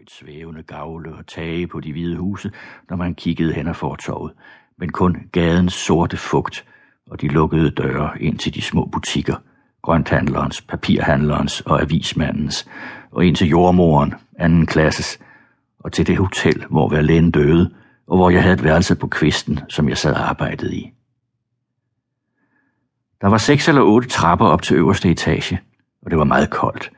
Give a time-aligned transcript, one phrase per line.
[0.00, 2.52] højt svævende gavle og tage på de hvide huse,
[2.90, 4.32] når man kiggede hen ad fortorvet,
[4.78, 6.64] men kun gadens sorte fugt
[7.10, 9.36] og de lukkede døre ind til de små butikker,
[9.82, 12.68] grønthandlerens, papirhandlerens og avismandens,
[13.10, 15.18] og ind til jordmoren, anden klasses,
[15.78, 17.74] og til det hotel, hvor Verlaine døde,
[18.06, 20.92] og hvor jeg havde et værelse på kvisten, som jeg sad og arbejdede i.
[23.20, 25.60] Der var seks eller otte trapper op til øverste etage,
[26.02, 26.90] og det var meget koldt.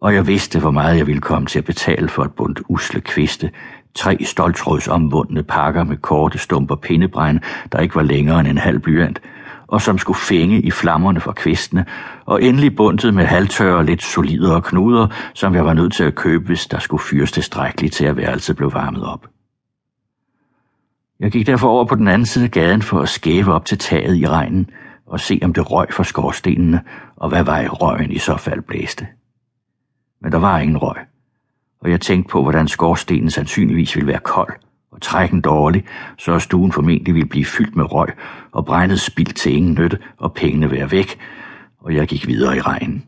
[0.00, 3.00] Og jeg vidste, hvor meget jeg ville komme til at betale for et bundt usle
[3.00, 3.50] kviste,
[3.94, 7.40] tre stoltrådsomvundne pakker med korte stumper pindebrænde,
[7.72, 9.20] der ikke var længere end en halv blyant,
[9.66, 11.84] og som skulle fænge i flammerne fra kvistene,
[12.26, 16.46] og endelig bundet med halvtørre lidt solidere knuder, som jeg var nødt til at købe,
[16.46, 19.26] hvis der skulle fyres tilstrækkeligt til, at værelset blev varmet op.
[21.20, 23.78] Jeg gik derfor over på den anden side af gaden for at skæve op til
[23.78, 24.70] taget i regnen
[25.06, 26.80] og se, om det røg fra skorstenene,
[27.16, 29.06] og hvad vej røgen i så fald blæste.
[30.20, 30.96] Men der var ingen røg,
[31.80, 34.52] og jeg tænkte på, hvordan skorstenen sandsynligvis ville være kold
[34.90, 35.84] og trækken dårlig,
[36.18, 38.08] så stuen formentlig ville blive fyldt med røg
[38.52, 41.18] og brændet spild til ingen nytte og pengene være væk,
[41.80, 43.04] og jeg gik videre i regnen.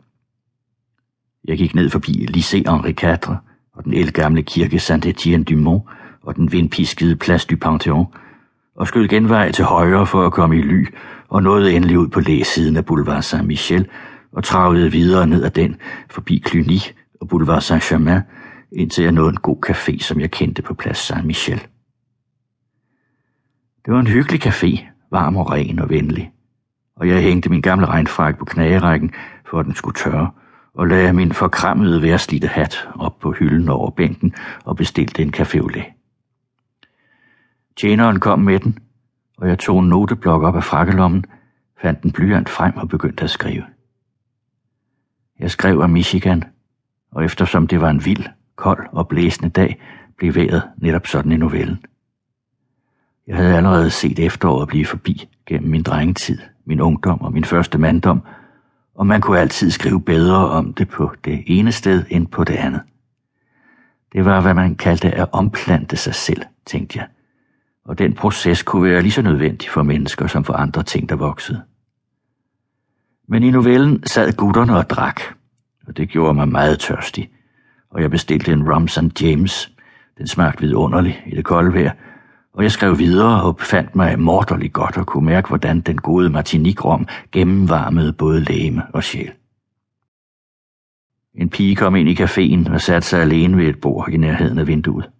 [1.44, 3.36] Jeg gik ned forbi Lycée Henri IV
[3.72, 5.82] og den elgamle kirke Saint-Étienne du Mont
[6.22, 8.16] og den vindpiskede Place du Panthéon,
[8.76, 10.86] og skød genvej til højre for at komme i ly,
[11.28, 13.84] og nåede endelig ud på læsiden af Boulevard Saint-Michel,
[14.32, 15.76] og travlede videre ned ad den,
[16.10, 16.78] forbi Cluny
[17.20, 18.20] og Boulevard Saint-Germain,
[18.72, 21.66] indtil jeg nåede en god café, som jeg kendte på Place Saint-Michel.
[23.84, 26.32] Det var en hyggelig café, varm og ren og venlig,
[26.96, 29.10] og jeg hængte min gamle regnfrak på knagerækken,
[29.50, 30.30] for at den skulle tørre,
[30.74, 34.34] og lagde min forkrammede værslidte hat op på hylden over bænken
[34.64, 35.86] og bestilte en café au lait.
[37.76, 38.78] Tjeneren kom med den,
[39.38, 41.24] og jeg tog en noteblok op af frakkelommen,
[41.82, 43.64] fandt en blyant frem og begyndte at skrive.
[45.38, 46.44] Jeg skrev om Michigan,
[47.12, 48.24] og eftersom det var en vild,
[48.56, 49.80] kold og blæsende dag,
[50.18, 51.84] blev vejret netop sådan i novellen.
[53.26, 57.78] Jeg havde allerede set efteråret blive forbi gennem min drengetid, min ungdom og min første
[57.78, 58.22] manddom,
[58.94, 62.54] og man kunne altid skrive bedre om det på det ene sted end på det
[62.54, 62.80] andet.
[64.12, 67.06] Det var, hvad man kaldte at omplante sig selv, tænkte jeg.
[67.84, 71.16] Og den proces kunne være lige så nødvendig for mennesker som for andre ting, der
[71.16, 71.62] voksede.
[73.28, 75.20] Men i novellen sad gutterne og drak,
[75.90, 77.30] og det gjorde mig meget tørstig,
[77.90, 79.22] og jeg bestilte en Rum St.
[79.22, 79.72] James.
[80.18, 81.92] Den smagte vidunderligt i det kolde vejr,
[82.52, 86.30] og jeg skrev videre og fandt mig morderligt godt og kunne mærke, hvordan den gode
[86.30, 89.32] martinikrom gennemvarmede både læme og sjæl.
[91.34, 94.58] En pige kom ind i caféen og satte sig alene ved et bord i nærheden
[94.58, 95.10] af vinduet.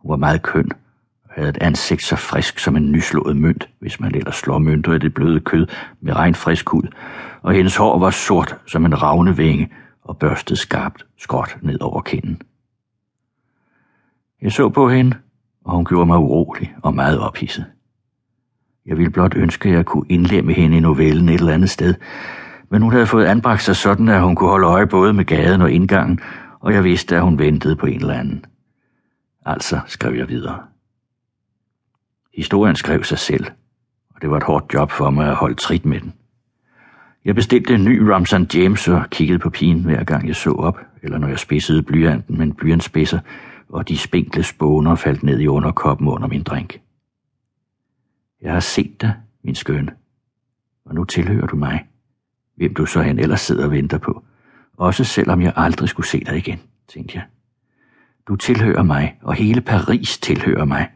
[0.00, 0.70] Hun var meget køn
[1.34, 4.98] havde et ansigt så frisk som en nyslået mønt, hvis man ellers slår mønter i
[4.98, 5.66] det bløde kød
[6.00, 6.82] med ren frisk hud,
[7.42, 9.72] og hendes hår var sort som en ravne vinge
[10.02, 12.42] og børstet skarpt skråt ned over kinden.
[14.42, 15.16] Jeg så på hende,
[15.64, 17.66] og hun gjorde mig urolig og meget ophidset.
[18.86, 21.94] Jeg ville blot ønske, at jeg kunne indlemme hende i novellen et eller andet sted,
[22.70, 25.62] men hun havde fået anbragt sig sådan, at hun kunne holde øje både med gaden
[25.62, 26.20] og indgangen,
[26.60, 28.44] og jeg vidste, at hun ventede på en eller anden.
[29.46, 30.71] Altså skrev jeg videre.
[32.34, 33.46] Historien skrev sig selv,
[34.14, 36.12] og det var et hårdt job for mig at holde trit med den.
[37.24, 40.78] Jeg bestilte en ny Ramsan James og kiggede på pigen hver gang jeg så op,
[41.02, 43.18] eller når jeg spidsede blyanten med en blyantspidser,
[43.68, 46.80] og de spinkle spåner faldt ned i underkoppen under min drink.
[48.42, 49.14] Jeg har set dig,
[49.44, 49.92] min skønne,
[50.84, 51.86] og nu tilhører du mig,
[52.56, 54.24] hvem du så hen ellers sidder og venter på,
[54.76, 57.24] også selvom jeg aldrig skulle se dig igen, tænkte jeg.
[58.28, 60.88] Du tilhører mig, og hele Paris tilhører mig,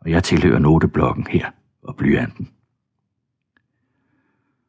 [0.00, 1.50] og jeg tilhører noteblokken her
[1.82, 2.48] og blyanten.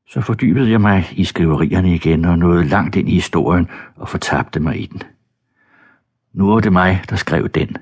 [0.08, 4.60] Så fordybede jeg mig i skriverierne igen og nåede langt ind i historien og fortabte
[4.60, 5.04] mig i den.
[6.34, 7.78] Nu var det mig, der skrev den.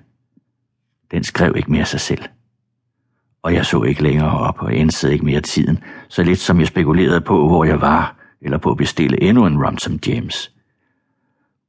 [1.11, 2.21] Den skrev ikke mere sig selv.
[3.41, 5.79] Og jeg så ikke længere op og indsede ikke mere tiden,
[6.09, 9.65] så lidt som jeg spekulerede på, hvor jeg var, eller på at bestille endnu en
[9.65, 10.53] Rumsam James.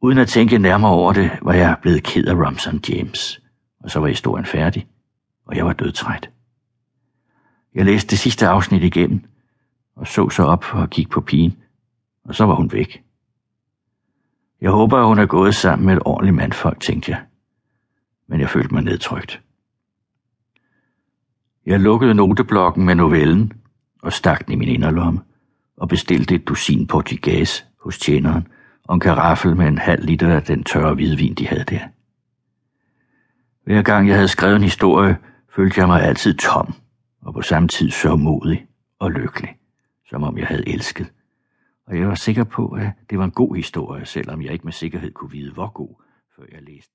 [0.02, 3.40] Uden at tænke nærmere over det, var jeg blevet ked af Rumsam James,
[3.84, 4.86] og så var historien færdig,
[5.50, 6.30] og jeg var dødtræt.
[7.74, 9.24] Jeg læste det sidste afsnit igennem,
[9.96, 11.56] og så så op for at kigge på pigen,
[12.24, 13.02] og så var hun væk.
[14.60, 17.22] Jeg håber, at hun er gået sammen med et ordentligt mandfolk, tænkte jeg.
[18.28, 19.42] Men jeg følte mig nedtrykt.
[21.66, 23.52] Jeg lukkede noteblokken med novellen
[24.02, 25.20] og stak den i min inderlomme
[25.76, 28.48] og bestilte et dusin portugais hos tjeneren
[28.84, 31.80] og en karaffel med en halv liter af den tørre hvidvin, de havde der.
[33.64, 35.16] Hver gang jeg havde skrevet en historie,
[35.56, 36.74] følte jeg mig altid tom
[37.22, 38.66] og på samme tid så modig
[38.98, 39.56] og lykkelig,
[40.08, 41.12] som om jeg havde elsket.
[41.86, 44.72] Og jeg var sikker på, at det var en god historie, selvom jeg ikke med
[44.72, 46.02] sikkerhed kunne vide, hvor god,
[46.36, 46.88] før jeg læste